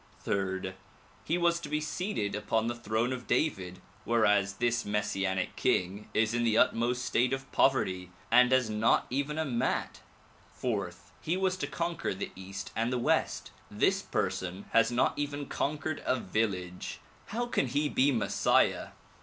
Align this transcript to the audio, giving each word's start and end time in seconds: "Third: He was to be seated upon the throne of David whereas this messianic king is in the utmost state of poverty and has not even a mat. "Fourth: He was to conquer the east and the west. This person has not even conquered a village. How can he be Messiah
"Third: 0.21 0.73
He 1.23 1.37
was 1.37 1.59
to 1.59 1.69
be 1.69 1.79
seated 1.79 2.33
upon 2.33 2.65
the 2.65 2.73
throne 2.73 3.13
of 3.13 3.27
David 3.27 3.81
whereas 4.03 4.53
this 4.53 4.83
messianic 4.83 5.55
king 5.55 6.09
is 6.11 6.33
in 6.33 6.43
the 6.43 6.57
utmost 6.57 7.05
state 7.05 7.33
of 7.33 7.51
poverty 7.51 8.09
and 8.31 8.51
has 8.51 8.67
not 8.67 9.05
even 9.11 9.37
a 9.37 9.45
mat. 9.45 10.01
"Fourth: 10.55 11.11
He 11.21 11.37
was 11.37 11.55
to 11.57 11.67
conquer 11.67 12.15
the 12.15 12.31
east 12.35 12.71
and 12.75 12.91
the 12.91 12.97
west. 12.97 13.51
This 13.69 14.01
person 14.01 14.65
has 14.71 14.89
not 14.91 15.13
even 15.19 15.45
conquered 15.45 16.01
a 16.03 16.15
village. 16.19 16.99
How 17.27 17.45
can 17.45 17.67
he 17.67 17.87
be 17.87 18.11
Messiah 18.11 18.87